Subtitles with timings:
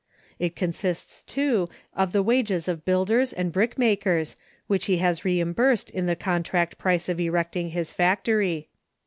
[0.39, 4.35] It consists, too, of the wages of builders and brick makers,
[4.65, 8.69] which he has reimbursed in the contract price of erecting his factory.